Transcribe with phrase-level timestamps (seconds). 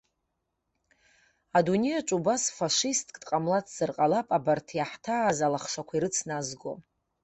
[1.57, 6.73] Адунеи аҿы убас фашистк дҟамлацзар ҟалап абарҭ иаҳҭааз алахшақәа ирыцназго.